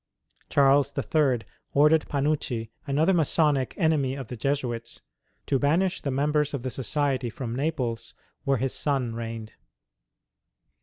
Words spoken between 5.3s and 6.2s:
to banish the